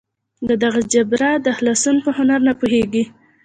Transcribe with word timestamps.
له 0.47 0.53
دغسې 0.63 0.89
جبره 0.93 1.29
د 1.45 1.47
خلاصون 1.57 1.95
په 2.05 2.11
هنر 2.17 2.39
نه 2.47 2.53
پوهېږي. 2.59 3.03